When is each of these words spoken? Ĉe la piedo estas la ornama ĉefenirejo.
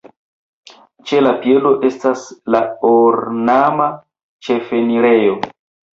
Ĉe 1.09 1.19
la 1.25 1.33
piedo 1.43 1.73
estas 1.89 2.23
la 2.55 2.61
ornama 2.93 3.91
ĉefenirejo. 4.49 5.37